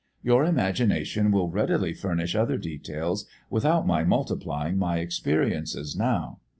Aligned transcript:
Your 0.23 0.43
imagination 0.45 1.31
will 1.31 1.51
readily 1.51 1.93
furnish 1.93 2.33
other 2.35 2.57
details 2.57 3.27
without 3.51 3.85
my 3.85 4.03
multiplying 4.03 4.79
my 4.79 4.97
experiences 4.97 5.95
now. 5.95 6.39